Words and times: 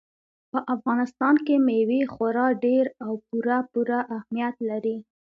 په 0.51 0.59
افغانستان 0.75 1.35
کې 1.45 1.55
مېوې 1.67 2.01
خورا 2.13 2.47
ډېر 2.65 2.85
او 3.05 3.13
پوره 3.27 3.57
پوره 3.71 3.99
اهمیت 4.17 4.55
لري. 4.69 4.97